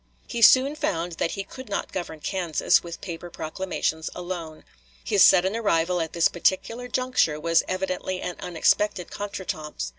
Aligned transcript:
He 0.27 0.41
soon 0.41 0.75
found 0.75 1.11
that 1.19 1.33
he 1.33 1.43
could 1.43 1.69
not 1.69 1.91
govern 1.91 2.21
Kansas 2.21 2.81
with 2.81 3.01
paper 3.01 3.29
proclamations 3.29 4.09
alone. 4.15 4.63
His 5.03 5.23
sudden 5.23 5.55
arrival 5.55 6.01
at 6.01 6.13
this 6.13 6.27
particular 6.27 6.87
juncture 6.87 7.39
was 7.39 7.61
evidently 7.67 8.19
an 8.19 8.35
unexpected 8.39 9.11
contretemps. 9.11 9.89